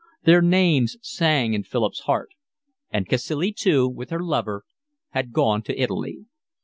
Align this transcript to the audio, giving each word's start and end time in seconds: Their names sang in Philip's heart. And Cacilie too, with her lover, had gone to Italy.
Their 0.23 0.41
names 0.41 0.97
sang 1.03 1.53
in 1.53 1.61
Philip's 1.61 1.99
heart. 2.09 2.29
And 2.89 3.07
Cacilie 3.07 3.53
too, 3.53 3.87
with 3.87 4.09
her 4.09 4.23
lover, 4.23 4.63
had 5.11 5.31
gone 5.31 5.61
to 5.61 5.79
Italy. 5.79 6.25